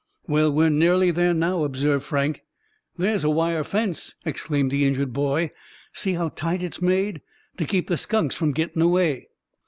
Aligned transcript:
"Well, 0.25 0.51
we're 0.51 0.71
nearly 0.71 1.11
there 1.11 1.31
now," 1.35 1.63
observed 1.63 2.03
Frank. 2.05 2.41
"There's 2.97 3.23
a 3.23 3.29
wire 3.29 3.63
fence!" 3.63 4.15
exclaimed 4.25 4.71
the 4.71 4.83
injured 4.83 5.13
boy. 5.13 5.51
"See 5.93 6.13
how 6.13 6.29
tight 6.29 6.63
it's 6.63 6.81
made, 6.81 7.21
to 7.57 7.65
keep 7.65 7.85
the 7.87 7.97
skunks 7.97 8.33
from 8.35 8.51
gettin' 8.51 8.81
away." 8.81 9.27